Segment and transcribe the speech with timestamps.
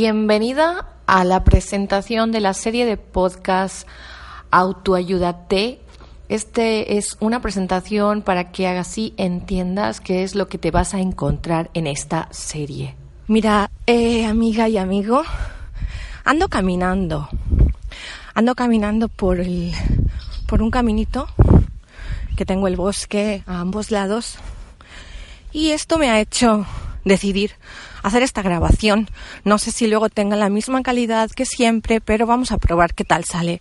[0.00, 3.84] Bienvenida a la presentación de la serie de podcast
[4.52, 5.80] Autoayúdate.
[6.28, 11.00] Este es una presentación para que así entiendas qué es lo que te vas a
[11.00, 12.94] encontrar en esta serie.
[13.26, 15.24] Mira, eh, amiga y amigo,
[16.24, 17.28] ando caminando.
[18.34, 19.72] Ando caminando por el,
[20.46, 21.26] por un caminito
[22.36, 24.38] que tengo el bosque a ambos lados.
[25.50, 26.66] Y esto me ha hecho
[27.04, 27.50] decidir
[28.02, 29.08] hacer esta grabación.
[29.44, 33.04] No sé si luego tenga la misma calidad que siempre, pero vamos a probar qué
[33.04, 33.60] tal sale.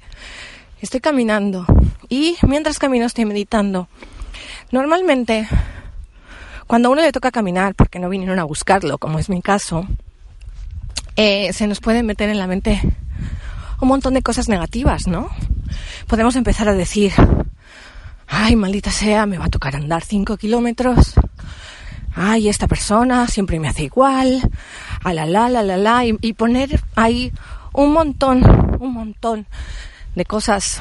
[0.81, 1.65] Estoy caminando
[2.09, 3.87] y mientras camino estoy meditando.
[4.71, 5.47] Normalmente,
[6.67, 9.87] cuando a uno le toca caminar, porque no vinieron a buscarlo, como es mi caso,
[11.15, 12.81] eh, se nos puede meter en la mente
[13.81, 15.29] un montón de cosas negativas, ¿no?
[16.07, 17.13] Podemos empezar a decir,
[18.27, 21.13] ay, maldita sea, me va a tocar andar cinco kilómetros
[22.17, 24.41] ay, esta persona siempre me hace igual,
[25.03, 27.31] a la la la la la, y, poner ahí
[27.73, 28.43] un montón,
[28.79, 29.45] un montón
[30.15, 30.79] de cosas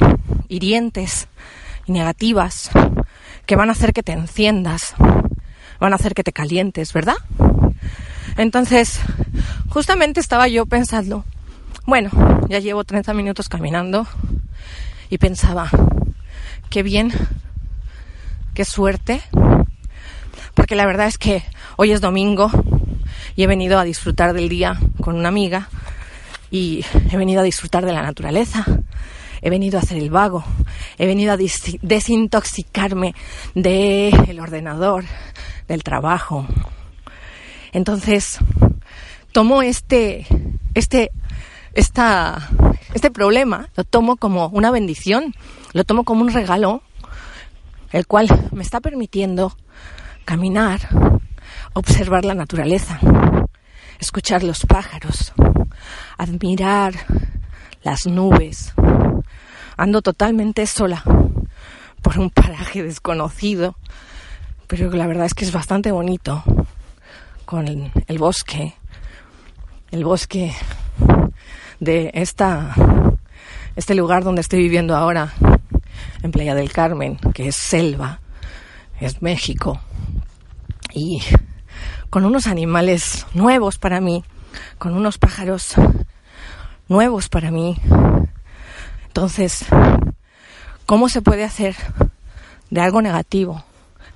[0.49, 1.29] hirientes
[1.87, 2.71] y negativas
[3.45, 4.95] que van a hacer que te enciendas,
[5.79, 7.17] van a hacer que te calientes, ¿verdad?
[8.39, 9.01] Entonces,
[9.69, 11.25] justamente estaba yo pensando,
[11.85, 12.11] bueno,
[12.49, 14.07] ya llevo 30 minutos caminando
[15.11, 15.69] y pensaba,
[16.71, 17.13] qué bien,
[18.55, 19.23] qué suerte
[20.57, 21.45] porque la verdad es que
[21.77, 22.51] hoy es domingo
[23.37, 25.69] y he venido a disfrutar del día con una amiga
[26.51, 28.65] y he venido a disfrutar de la naturaleza.
[29.43, 30.43] He venido a hacer el vago,
[30.97, 33.15] he venido a desintoxicarme
[33.55, 35.05] del ordenador,
[35.69, 36.49] del trabajo.
[37.73, 38.39] Entonces,
[39.33, 40.27] tomo este,
[40.75, 41.11] este,
[41.75, 42.49] esta,
[42.95, 45.35] este problema, lo tomo como una bendición,
[45.75, 46.83] lo tomo como un regalo,
[47.93, 49.55] el cual me está permitiendo
[50.27, 50.81] caminar,
[51.73, 52.99] observar la naturaleza,
[54.01, 55.33] escuchar los pájaros,
[56.19, 56.95] admirar
[57.83, 58.75] las nubes.
[59.79, 61.03] Ando totalmente sola
[62.03, 63.77] por un paraje desconocido,
[64.67, 66.43] pero la verdad es que es bastante bonito
[67.45, 68.75] con el, bosque,
[69.93, 70.53] el bosque
[71.79, 72.75] de esta,
[73.77, 75.33] este lugar donde estoy viviendo ahora,
[76.23, 78.19] en Playa del Carmen, que es selva,
[78.99, 79.81] es México
[80.97, 81.21] y
[82.09, 84.25] con unos animales nuevos para mí,
[84.79, 85.75] con unos pájaros
[86.89, 87.77] nuevos para mí.
[89.07, 89.67] Entonces,
[90.87, 91.77] ¿cómo se puede hacer
[92.71, 93.63] de algo negativo,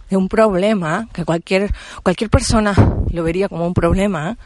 [0.08, 1.70] de un problema, que cualquier,
[2.02, 2.74] cualquier persona
[3.10, 4.38] lo vería como un problema,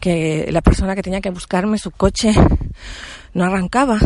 [0.00, 2.32] que la persona que tenía que buscarme su coche
[3.34, 3.98] no arrancaba?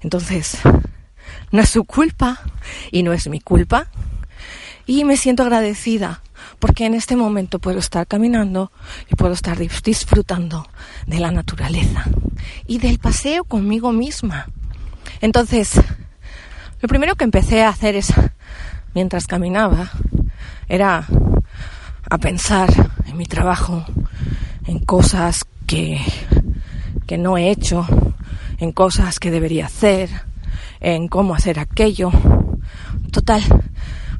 [0.00, 0.58] Entonces,
[1.52, 2.40] no es su culpa
[2.90, 3.86] y no es mi culpa.
[4.86, 6.20] Y me siento agradecida
[6.58, 8.72] porque en este momento puedo estar caminando
[9.10, 10.66] y puedo estar disfrutando
[11.06, 12.04] de la naturaleza
[12.66, 14.46] y del paseo conmigo misma.
[15.20, 15.80] Entonces,
[16.80, 18.12] lo primero que empecé a hacer es,
[18.94, 19.90] mientras caminaba,
[20.68, 21.06] era
[22.10, 22.70] a pensar
[23.06, 23.84] en mi trabajo,
[24.66, 26.00] en cosas que,
[27.06, 27.86] que no he hecho,
[28.58, 30.10] en cosas que debería hacer,
[30.80, 32.10] en cómo hacer aquello.
[33.10, 33.42] Total,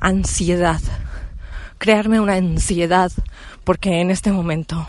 [0.01, 0.81] ansiedad
[1.79, 3.12] crearme una ansiedad
[3.65, 4.87] porque en este momento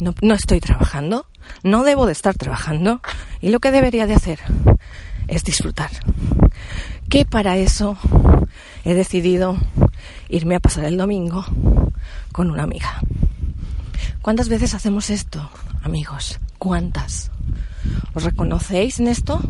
[0.00, 1.26] no, no, estoy trabajando,
[1.62, 3.00] no debo de estar trabajando
[3.40, 4.40] y lo que debería de hacer
[5.28, 5.90] es disfrutar.
[7.08, 7.96] Que para eso
[8.84, 9.56] he decidido
[10.28, 11.44] irme a pasar el domingo
[12.32, 13.00] con una amiga.
[14.22, 15.50] ¿Cuántas veces hacemos esto,
[15.82, 16.38] amigos?
[16.58, 17.30] ¿Cuántas?
[18.14, 19.40] ¿Os reconocéis en esto?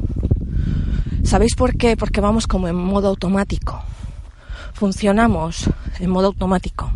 [1.25, 1.97] ¿Sabéis por qué?
[1.97, 3.85] Porque vamos como en modo automático
[4.73, 6.91] funcionamos en modo automático.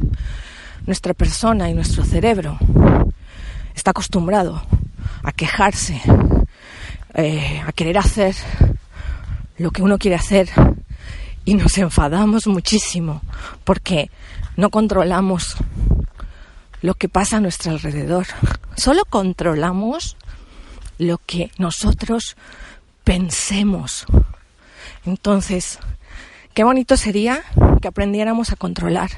[0.87, 2.59] Nuestra persona y nuestro cerebro
[3.75, 4.62] está acostumbrado
[5.23, 6.00] a quejarse,
[7.15, 8.35] eh, a querer hacer
[9.59, 10.49] lo que uno quiere hacer
[11.44, 13.23] y nos enfadamos muchísimo
[13.65, 14.11] porque
[14.56, 15.56] no controlamos
[16.82, 18.27] lo que pasa a nuestro alrededor.
[18.77, 20.17] Solo controlamos
[20.99, 22.37] lo que nosotros
[23.05, 24.06] pensemos.
[25.06, 25.79] Entonces,
[26.55, 27.43] qué bonito sería
[27.83, 29.11] que aprendiéramos a controlar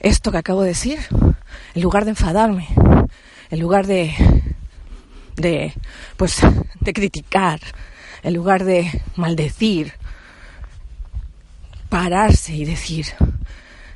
[0.00, 0.98] esto que acabo de decir,
[1.74, 2.66] en lugar de enfadarme,
[3.50, 4.12] en lugar de,
[5.36, 5.72] de,
[6.16, 6.40] pues,
[6.80, 7.60] de criticar,
[8.24, 9.92] en lugar de maldecir,
[11.88, 13.06] pararse y decir,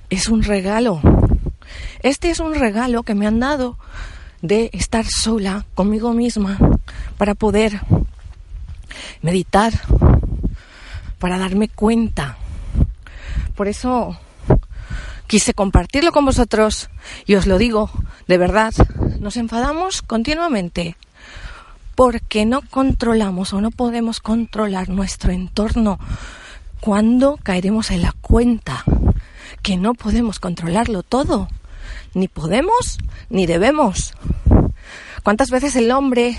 [0.08, 1.00] es un regalo.
[2.02, 3.76] Este es un regalo que me han dado
[4.42, 6.56] de estar sola conmigo misma
[7.18, 7.80] para poder
[9.22, 9.72] meditar,
[11.26, 12.36] para darme cuenta.
[13.56, 14.16] Por eso
[15.26, 16.88] quise compartirlo con vosotros
[17.26, 17.90] y os lo digo,
[18.28, 18.72] de verdad,
[19.18, 20.96] nos enfadamos continuamente
[21.96, 25.98] porque no controlamos o no podemos controlar nuestro entorno
[26.78, 28.84] cuando caeremos en la cuenta
[29.62, 31.48] que no podemos controlarlo todo.
[32.14, 32.98] Ni podemos
[33.30, 34.14] ni debemos.
[35.24, 36.38] ¿Cuántas veces el hombre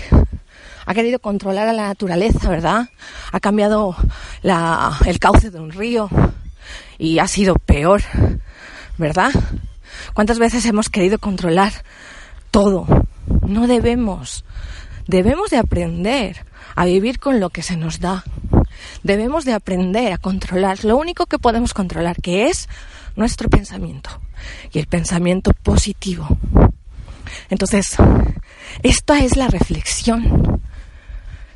[0.88, 2.88] ha querido controlar a la naturaleza, verdad?
[3.30, 3.94] Ha cambiado
[4.42, 6.08] el cauce de un río
[6.96, 8.00] y ha sido peor,
[8.96, 9.30] ¿verdad?
[10.14, 11.74] ¿Cuántas veces hemos querido controlar
[12.50, 12.86] todo?
[13.46, 14.46] No debemos.
[15.06, 18.24] Debemos de aprender a vivir con lo que se nos da.
[19.02, 22.66] Debemos de aprender a controlar lo único que podemos controlar, que es
[23.14, 24.08] nuestro pensamiento
[24.72, 26.26] y el pensamiento positivo.
[27.50, 27.94] Entonces,
[28.82, 30.57] esta es la reflexión.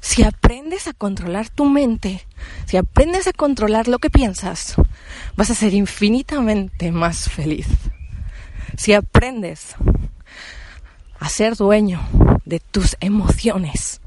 [0.02, 2.26] Si aprendes a controlar tu mente,
[2.66, 4.74] si aprendes a controlar lo que piensas,
[5.36, 7.68] vas a ser infinitamente más feliz.
[8.76, 9.76] Si aprendes
[11.20, 12.00] a ser dueño
[12.44, 14.00] de tus emociones,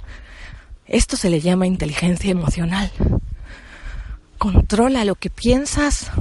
[0.85, 2.91] esto se le llama inteligencia emocional.
[4.37, 6.11] Controla lo que piensas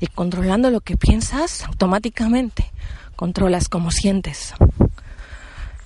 [0.00, 2.70] y controlando lo que piensas, automáticamente
[3.16, 4.52] controlas cómo sientes.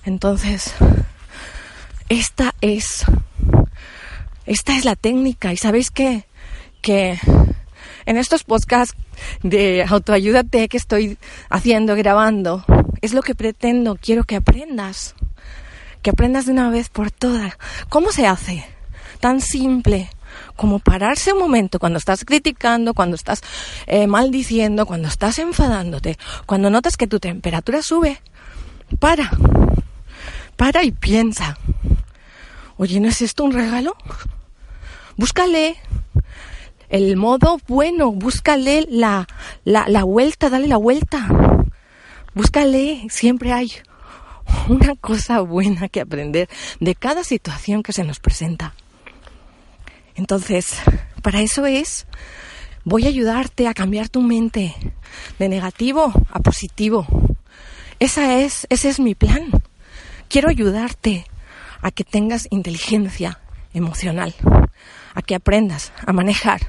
[0.03, 0.73] Entonces,
[2.09, 3.05] esta es
[4.49, 6.25] esta es la técnica y sabéis que
[6.81, 7.19] que
[8.05, 8.95] en estos podcasts
[9.43, 11.17] de autoayúdate que estoy
[11.49, 12.65] haciendo, grabando,
[13.01, 15.13] es lo que pretendo, quiero que aprendas.
[16.01, 17.57] Que aprendas de una vez por todas.
[17.89, 18.65] ¿Cómo se hace?
[19.19, 20.09] Tan simple
[20.55, 23.41] como pararse un momento cuando estás criticando, cuando estás
[23.85, 28.21] eh, maldiciendo, cuando estás enfadándote, cuando notas que tu temperatura sube,
[28.99, 29.29] para,
[30.55, 31.57] para y piensa.
[32.77, 33.95] Oye, ¿no es esto un regalo?
[35.19, 35.75] Búscale
[36.87, 39.27] el modo bueno, búscale la,
[39.65, 41.27] la, la vuelta, dale la vuelta.
[42.33, 43.69] Búscale, siempre hay
[44.69, 46.47] una cosa buena que aprender
[46.79, 48.75] de cada situación que se nos presenta.
[50.15, 50.77] Entonces,
[51.21, 52.07] para eso es,
[52.85, 54.73] voy a ayudarte a cambiar tu mente
[55.37, 57.05] de negativo a positivo.
[57.99, 59.51] Esa es, ese es mi plan.
[60.29, 61.25] Quiero ayudarte
[61.81, 63.41] a que tengas inteligencia
[63.73, 64.33] emocional,
[65.13, 66.61] a que aprendas a manejar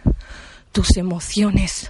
[0.73, 1.89] tus emociones.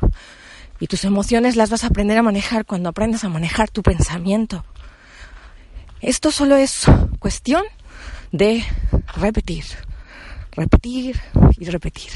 [0.79, 4.65] Y tus emociones las vas a aprender a manejar cuando aprendas a manejar tu pensamiento.
[6.01, 6.85] Esto solo es
[7.19, 7.65] cuestión
[8.33, 8.65] de
[9.17, 9.65] repetir
[10.53, 11.21] repetir
[11.59, 12.11] y repetir.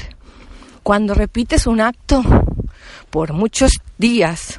[0.83, 2.23] Cuando repites un acto
[3.09, 4.57] por muchos días,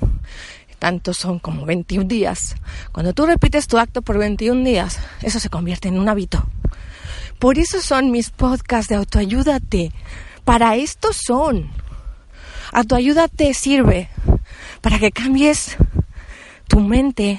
[0.78, 2.56] tantos son como 21 días,
[2.92, 6.46] cuando tú repites tu acto por 21 días, eso se convierte en un hábito.
[7.38, 9.92] Por eso son mis podcasts de autoayúdate.
[10.44, 11.70] Para esto son.
[12.72, 14.08] Autoayúdate sirve
[14.80, 15.76] para que cambies
[16.68, 17.38] tu mente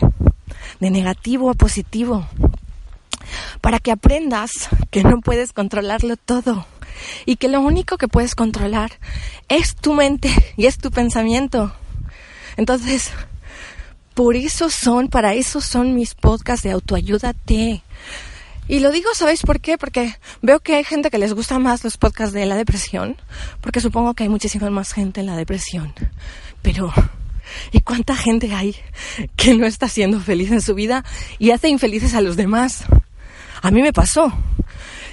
[0.80, 2.28] de negativo a positivo
[3.62, 4.52] para que aprendas
[4.92, 6.66] que no puedes controlarlo todo
[7.26, 8.92] y que lo único que puedes controlar
[9.50, 11.74] es tu mente y es tu pensamiento.
[12.56, 13.12] Entonces,
[14.14, 17.84] por eso son, para eso son mis podcasts de autoayúdate.
[18.68, 19.78] Y lo digo, ¿sabéis por qué?
[19.78, 23.16] Porque veo que hay gente que les gusta más los podcasts de la depresión,
[23.62, 25.94] porque supongo que hay muchísima más gente en la depresión.
[26.62, 26.92] Pero,
[27.72, 28.76] ¿y cuánta gente hay
[29.38, 31.06] que no está siendo feliz en su vida
[31.40, 32.84] y hace infelices a los demás?
[33.62, 34.34] A mí me pasó.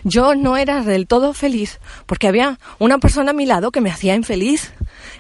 [0.02, 3.90] Yo no era del todo feliz porque había una persona a mi lado que me
[3.90, 4.72] hacía infeliz.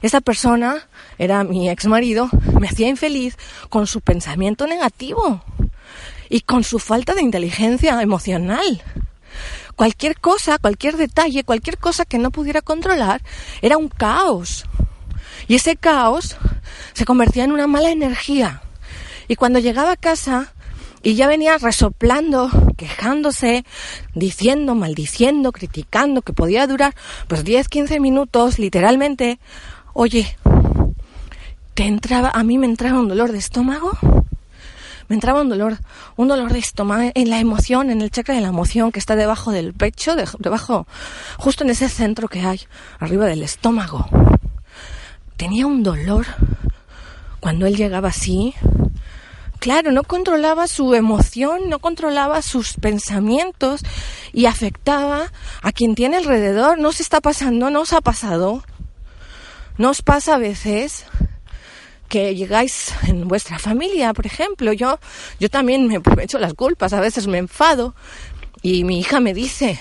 [0.02, 0.88] Esa persona
[1.18, 2.28] era mi ex marido,
[2.60, 3.38] me hacía infeliz
[3.70, 5.42] con su pensamiento negativo
[6.34, 8.82] y con su falta de inteligencia emocional.
[9.76, 13.22] Cualquier cosa, cualquier detalle, cualquier cosa que no pudiera controlar
[13.62, 14.64] era un caos.
[15.46, 16.36] Y ese caos
[16.92, 18.62] se convertía en una mala energía.
[19.28, 20.52] Y cuando llegaba a casa
[21.04, 23.64] y ya venía resoplando, quejándose,
[24.16, 26.96] diciendo, maldiciendo, criticando, que podía durar
[27.28, 29.38] pues 10, 15 minutos, literalmente.
[29.92, 30.36] Oye,
[31.74, 34.23] ¿te entraba, a mí me entraba un dolor de estómago?
[35.08, 35.78] Me entraba un dolor,
[36.16, 39.16] un dolor de estómago en la emoción, en el chakra de la emoción que está
[39.16, 40.86] debajo del pecho, debajo,
[41.38, 42.60] justo en ese centro que hay,
[42.98, 44.06] arriba del estómago.
[45.36, 46.26] Tenía un dolor
[47.40, 48.54] cuando él llegaba así.
[49.58, 53.82] Claro, no controlaba su emoción, no controlaba sus pensamientos
[54.32, 55.32] y afectaba
[55.62, 56.78] a quien tiene alrededor.
[56.78, 58.62] No se está pasando, no os ha pasado.
[59.76, 61.06] ¿No os pasa a veces
[62.14, 64.72] que llegáis en vuestra familia, por ejemplo?
[64.72, 65.00] Yo,
[65.40, 67.96] yo también me echo las culpas, a veces me enfado
[68.62, 69.80] y mi hija me dice,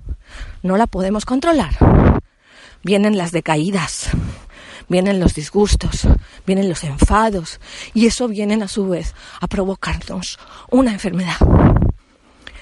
[0.62, 1.72] no la podemos controlar,
[2.84, 4.10] vienen las decaídas,
[4.88, 6.06] vienen los disgustos,
[6.46, 7.60] vienen los enfados
[7.94, 10.38] y eso vienen a su vez a provocarnos
[10.70, 11.36] una enfermedad.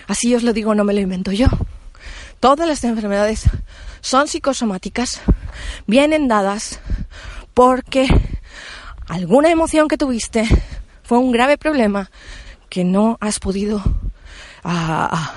[0.06, 1.48] Así os lo digo, no me lo invento yo.
[2.40, 3.44] Todas las enfermedades
[4.00, 5.20] son psicosomáticas,
[5.86, 6.80] vienen dadas
[7.54, 8.06] porque
[9.08, 10.46] alguna emoción que tuviste
[11.02, 12.10] fue un grave problema
[12.68, 13.82] que no has podido
[14.64, 15.32] ah,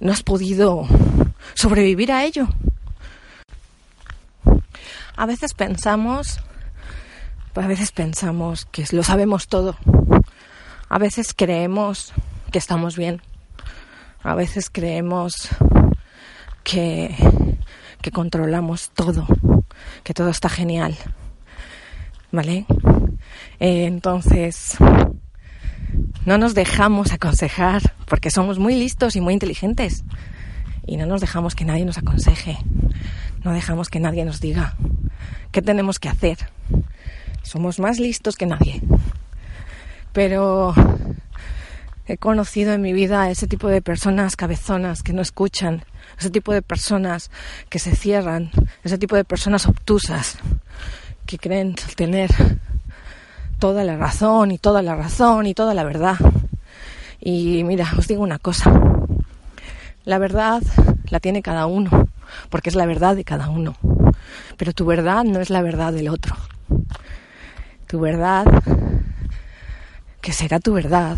[0.00, 0.86] no has podido
[1.54, 2.48] sobrevivir a ello.
[5.16, 6.40] A veces pensamos,
[7.54, 9.76] a veces pensamos que lo sabemos todo.
[10.88, 12.12] A veces creemos
[12.50, 13.22] que estamos bien.
[14.24, 15.48] A veces creemos
[16.64, 17.14] que,
[18.02, 19.26] que controlamos todo,
[20.02, 20.96] que todo está genial.
[22.32, 22.66] ¿Vale?
[23.60, 24.76] Entonces,
[26.26, 30.02] no nos dejamos aconsejar porque somos muy listos y muy inteligentes
[30.86, 32.58] y no nos dejamos que nadie nos aconseje,
[33.44, 34.74] no dejamos que nadie nos diga
[35.54, 36.36] qué tenemos que hacer.
[37.44, 38.82] Somos más listos que nadie.
[40.12, 40.74] Pero
[42.06, 45.84] he conocido en mi vida a ese tipo de personas cabezonas que no escuchan,
[46.18, 47.30] ese tipo de personas
[47.68, 48.50] que se cierran,
[48.82, 50.38] ese tipo de personas obtusas
[51.24, 52.30] que creen tener
[53.60, 56.16] toda la razón y toda la razón y toda la verdad.
[57.20, 58.72] Y mira, os digo una cosa,
[60.04, 60.62] la verdad
[61.10, 62.08] la tiene cada uno,
[62.50, 63.76] porque es la verdad de cada uno.
[64.56, 66.36] Pero tu verdad no es la verdad del otro.
[67.86, 68.44] Tu verdad,
[70.20, 71.16] que será tu verdad,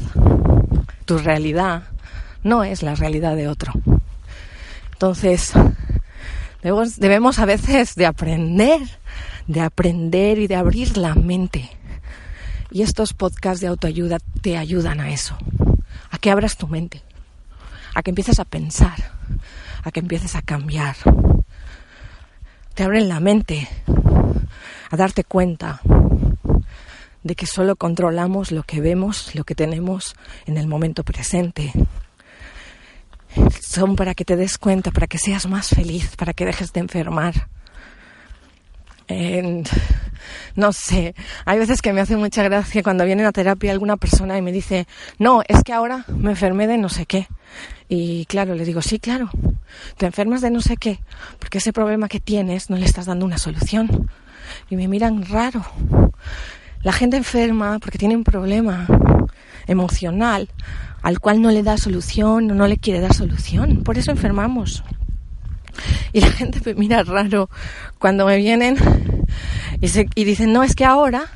[1.04, 1.84] tu realidad,
[2.42, 3.72] no es la realidad de otro.
[4.92, 5.52] Entonces,
[6.62, 8.80] debemos, a veces de aprender,
[9.46, 11.70] de aprender y de abrir la mente.
[12.70, 15.36] Y estos podcasts de autoayuda te ayudan a eso,
[16.10, 17.02] a que abras tu mente
[17.96, 19.10] a que empieces a pensar,
[19.82, 20.96] a que empieces a cambiar.
[22.76, 23.66] Te abren la mente
[24.90, 25.80] a darte cuenta
[27.22, 30.14] de que solo controlamos lo que vemos, lo que tenemos
[30.44, 31.72] en el momento presente.
[33.62, 36.80] Son para que te des cuenta, para que seas más feliz, para que dejes de
[36.80, 37.48] enfermar.
[40.54, 41.14] No sé,
[41.44, 44.52] hay veces que me hace mucha gracia cuando viene a terapia alguna persona y me
[44.52, 44.86] dice,
[45.18, 47.28] no, es que ahora me enfermé de no sé qué.
[47.88, 49.30] Y claro, le digo, sí, claro,
[49.96, 51.00] te enfermas de no sé qué,
[51.38, 54.10] porque ese problema que tienes no le estás dando una solución.
[54.70, 55.64] Y me miran raro.
[56.82, 58.86] La gente enferma porque tiene un problema
[59.66, 60.48] emocional
[61.02, 63.82] al cual no le da solución o no le quiere dar solución.
[63.82, 64.82] Por eso enfermamos.
[66.12, 67.50] Y la gente me mira raro
[67.98, 68.76] cuando me vienen
[69.80, 71.30] y, dicen, no, es que ahora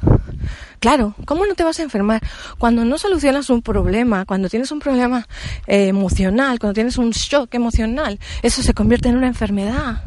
[0.80, 2.22] Claro, ¿cómo no te vas a enfermar?
[2.56, 5.28] Cuando no solucionas un problema, cuando tienes un problema
[5.66, 10.04] eh, emocional, cuando tienes un shock emocional, eso se convierte en una enfermedad.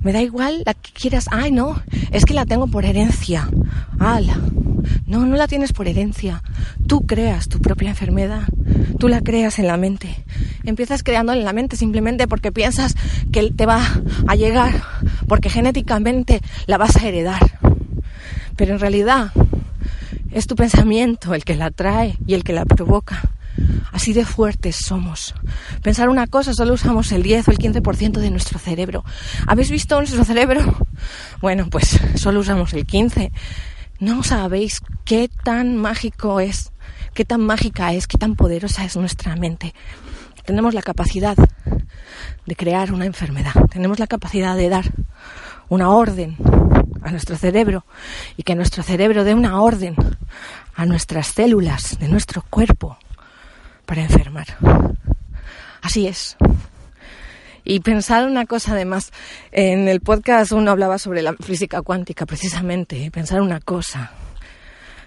[0.00, 1.26] Me da igual la que quieras.
[1.32, 1.82] Ay, no,
[2.12, 3.48] es que la tengo por herencia.
[3.98, 4.38] Ala.
[5.06, 6.42] No, no la tienes por herencia.
[6.86, 8.42] Tú creas tu propia enfermedad.
[8.98, 10.24] Tú la creas en la mente.
[10.64, 12.94] Empiezas creándola en la mente simplemente porque piensas
[13.32, 13.82] que te va
[14.26, 14.82] a llegar,
[15.28, 17.58] porque genéticamente la vas a heredar.
[18.56, 19.32] Pero en realidad
[20.32, 23.30] es tu pensamiento el que la trae y el que la provoca.
[23.92, 25.34] Así de fuertes somos.
[25.82, 29.04] Pensar una cosa, solo usamos el 10 o el 15% de nuestro cerebro.
[29.46, 30.60] ¿Habéis visto nuestro cerebro?
[31.40, 33.30] Bueno, pues solo usamos el 15.
[34.00, 36.72] No sabéis qué tan mágico es,
[37.14, 39.72] qué tan mágica es, qué tan poderosa es nuestra mente.
[40.44, 41.36] Tenemos la capacidad
[42.46, 43.52] de crear una enfermedad.
[43.70, 44.84] Tenemos la capacidad de dar
[45.68, 46.36] una orden
[47.02, 47.84] a nuestro cerebro
[48.36, 49.94] y que nuestro cerebro dé una orden
[50.74, 52.98] a nuestras células de nuestro cuerpo
[53.86, 54.46] para enfermar.
[55.82, 56.36] Así es.
[57.64, 59.12] Y pensar una cosa además,
[59.52, 64.12] en el podcast uno hablaba sobre la física cuántica precisamente, pensar una cosa,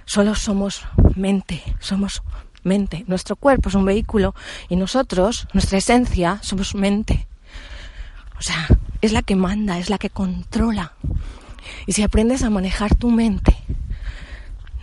[0.05, 0.83] solo somos
[1.15, 2.21] mente, somos
[2.63, 4.35] mente, nuestro cuerpo es un vehículo
[4.69, 7.27] y nosotros, nuestra esencia, somos mente.
[8.37, 8.67] O sea,
[9.01, 10.93] es la que manda, es la que controla.
[11.85, 13.55] Y si aprendes a manejar tu mente,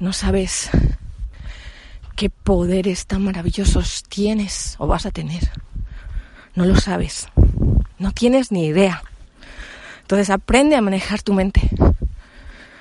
[0.00, 0.70] no sabes
[2.14, 5.50] qué poderes tan maravillosos tienes o vas a tener.
[6.54, 7.28] No lo sabes.
[7.98, 9.02] No tienes ni idea.
[10.02, 11.60] Entonces aprende a manejar tu mente.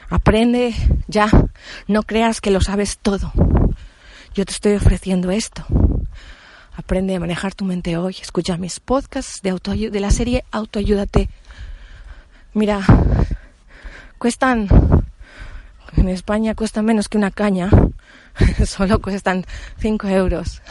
[0.10, 0.74] Aprende
[1.08, 1.30] ya.
[1.88, 3.32] No creas que lo sabes todo.
[4.34, 5.66] Yo te estoy ofreciendo esto.
[6.76, 8.16] Aprende a manejar tu mente hoy.
[8.22, 11.30] Escucha mis podcasts de, de la serie Autoayúdate.
[12.54, 12.82] Mira,
[14.18, 14.68] cuestan,
[15.96, 17.70] en España cuesta menos que una caña,
[18.66, 19.46] solo cuestan
[19.80, 20.62] 5 euros.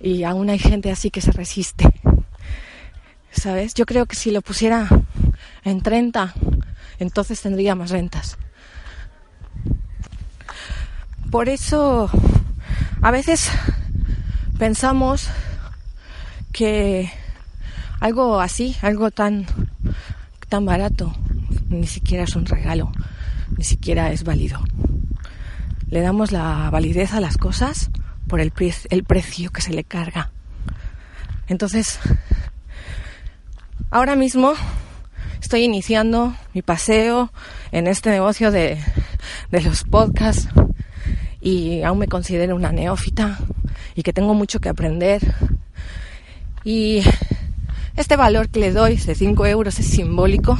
[0.00, 1.84] Y aún hay gente así que se resiste.
[3.30, 3.74] ¿Sabes?
[3.74, 4.88] Yo creo que si lo pusiera
[5.62, 6.34] en 30,
[6.98, 8.38] entonces tendría más rentas.
[11.30, 12.10] Por eso,
[13.02, 13.52] a veces
[14.58, 15.28] pensamos
[16.52, 17.08] que
[18.00, 19.46] algo así, algo tan,
[20.48, 21.14] tan barato,
[21.68, 22.90] ni siquiera es un regalo,
[23.56, 24.58] ni siquiera es válido.
[25.88, 27.90] Le damos la validez a las cosas
[28.26, 28.52] por el,
[28.90, 30.32] el precio que se le carga.
[31.46, 32.00] Entonces,
[33.90, 34.54] ahora mismo
[35.40, 37.32] estoy iniciando mi paseo
[37.70, 38.82] en este negocio de,
[39.52, 40.48] de los podcasts
[41.40, 43.38] y aún me considero una neófita
[43.94, 45.20] y que tengo mucho que aprender.
[46.64, 47.02] Y
[47.96, 50.58] este valor que le doy de 5 euros es simbólico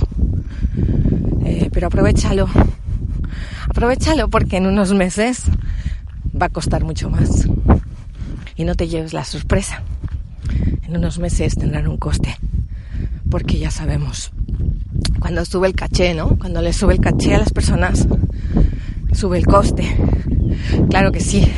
[1.50, 2.48] eh, pero aprovechalo.
[3.68, 5.44] Aprovechalo porque en unos meses
[6.40, 7.48] va a costar mucho más.
[8.56, 9.82] Y no te lleves la sorpresa.
[10.82, 12.36] En unos meses tendrán un coste.
[13.30, 14.32] Porque ya sabemos,
[15.18, 16.36] cuando sube el caché, ¿no?
[16.38, 18.06] Cuando le sube el caché a las personas,
[19.12, 19.84] sube el coste.
[20.88, 21.50] Claro que sí.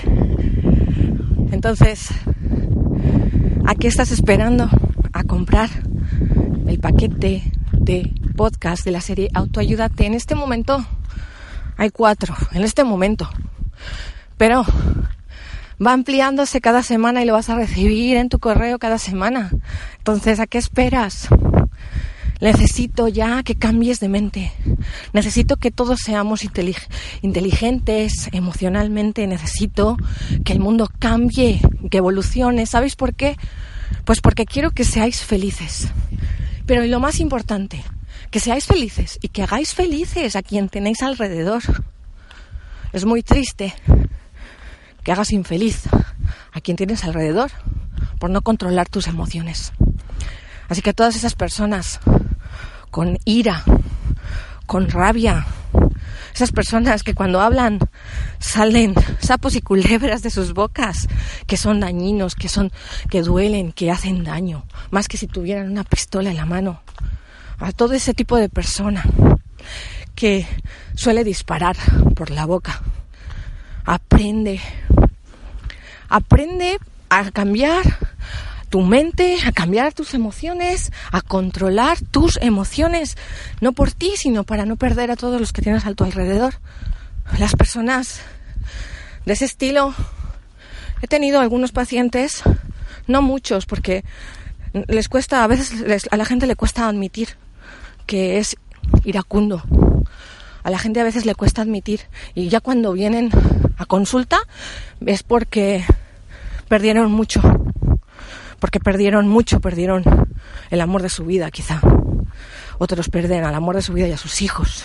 [1.50, 2.08] Entonces,
[3.66, 4.68] ¿a qué estás esperando?
[5.12, 5.68] A comprar
[6.66, 10.06] el paquete de podcast de la serie Autoayúdate.
[10.06, 10.84] En este momento
[11.76, 13.28] hay cuatro, en este momento.
[14.36, 14.64] Pero
[15.84, 19.50] va ampliándose cada semana y lo vas a recibir en tu correo cada semana.
[19.98, 21.28] Entonces, ¿a qué esperas?
[22.42, 24.52] Necesito ya que cambies de mente.
[25.12, 29.28] Necesito que todos seamos inteligentes emocionalmente.
[29.28, 29.96] Necesito
[30.44, 32.66] que el mundo cambie, que evolucione.
[32.66, 33.36] ¿Sabéis por qué?
[34.04, 35.86] Pues porque quiero que seáis felices.
[36.66, 37.84] Pero lo más importante,
[38.32, 41.62] que seáis felices y que hagáis felices a quien tenéis alrededor.
[42.92, 43.72] Es muy triste
[45.04, 45.84] que hagas infeliz
[46.52, 47.52] a quien tienes alrededor
[48.18, 49.72] por no controlar tus emociones.
[50.68, 52.00] Así que todas esas personas
[52.92, 53.64] con ira,
[54.66, 55.46] con rabia,
[56.34, 57.78] esas personas que cuando hablan
[58.38, 61.08] salen sapos y culebras de sus bocas,
[61.46, 62.70] que son dañinos, que son
[63.08, 66.82] que duelen, que hacen daño, más que si tuvieran una pistola en la mano
[67.58, 69.02] a todo ese tipo de persona
[70.14, 70.46] que
[70.94, 71.76] suele disparar
[72.14, 72.82] por la boca.
[73.86, 74.60] Aprende,
[76.10, 76.78] aprende
[77.08, 77.84] a cambiar
[78.72, 83.18] tu mente, a cambiar tus emociones, a controlar tus emociones,
[83.60, 86.54] no por ti, sino para no perder a todos los que tienes a tu alrededor.
[87.38, 88.22] Las personas
[89.26, 89.94] de ese estilo,
[91.02, 92.42] he tenido algunos pacientes,
[93.06, 94.04] no muchos, porque
[94.88, 97.28] les cuesta, a veces a la gente le cuesta admitir
[98.06, 98.56] que es
[99.04, 99.62] iracundo.
[100.62, 102.00] A la gente a veces le cuesta admitir
[102.34, 103.28] y ya cuando vienen
[103.76, 104.38] a consulta
[105.04, 105.84] es porque
[106.68, 107.42] perdieron mucho,
[108.62, 110.04] porque perdieron mucho, perdieron
[110.70, 111.80] el amor de su vida quizá.
[112.78, 114.84] Otros pierden al amor de su vida y a sus hijos.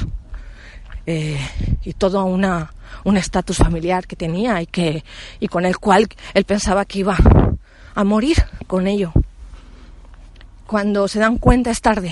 [1.05, 1.39] Eh,
[1.83, 5.03] y todo una, un estatus familiar que tenía y, que,
[5.39, 7.17] y con el cual él pensaba que iba
[7.93, 9.13] a morir con ello.
[10.65, 12.11] Cuando se dan cuenta es tarde.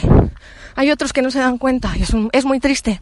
[0.75, 3.01] Hay otros que no se dan cuenta y es, es muy triste.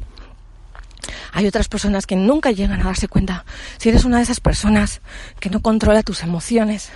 [1.31, 3.45] Hay otras personas que nunca llegan a darse cuenta.
[3.77, 5.01] Si eres una de esas personas
[5.39, 6.89] que no controla tus emociones,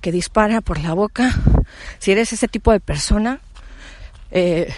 [0.00, 1.34] que dispara por la boca,
[1.98, 3.40] si eres ese tipo de persona,
[4.30, 4.72] eh,